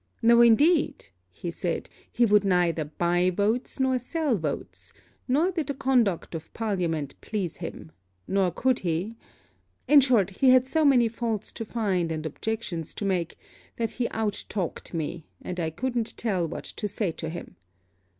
'No, 0.23 0.41
indeed,' 0.41 1.09
he 1.29 1.51
said, 1.51 1.87
he 2.11 2.25
would 2.25 2.43
neither 2.43 2.85
buy 2.85 3.29
votes 3.29 3.79
or 3.79 3.99
sell 3.99 4.35
votes; 4.35 4.93
nor 5.27 5.51
did 5.51 5.67
the 5.67 5.75
conduct 5.75 6.33
of 6.33 6.51
parliament 6.53 7.13
please 7.21 7.57
him; 7.57 7.91
nor 8.27 8.49
could 8.49 8.79
he 8.79 9.15
in 9.87 10.01
short, 10.01 10.31
he 10.31 10.49
had 10.49 10.65
so 10.65 10.83
many 10.83 11.07
faults 11.07 11.51
to 11.51 11.63
find 11.65 12.11
and 12.11 12.25
objections 12.25 12.95
to 12.95 13.05
make, 13.05 13.37
that 13.77 13.91
he 13.91 14.09
out 14.09 14.43
talked 14.49 14.91
me, 14.95 15.27
and 15.39 15.59
I 15.59 15.69
couldn't 15.69 16.17
tell 16.17 16.47
what 16.47 16.63
to 16.63 16.87
say 16.87 17.11
to 17.11 17.29
him. 17.29 17.55